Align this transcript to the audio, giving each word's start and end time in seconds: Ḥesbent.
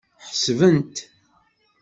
Ḥesbent. 0.27 0.95